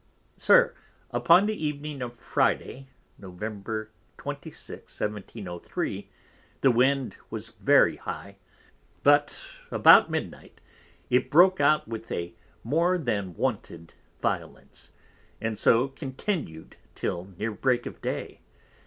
[0.41, 0.73] _SIR,
[1.11, 2.87] Upon the Evening of Friday,
[3.19, 3.37] Nov.
[4.17, 4.99] 26.
[4.99, 6.09] 1703,
[6.61, 8.37] the Wind was very high;
[9.03, 10.59] but about midnight
[11.11, 12.33] it broke out with a
[12.63, 14.89] more than wonted Violence,
[15.39, 18.39] and so continued till near break of day.